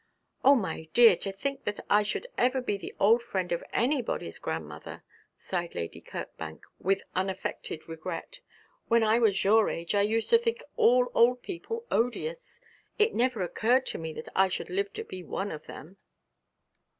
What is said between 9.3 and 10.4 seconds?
your age I used to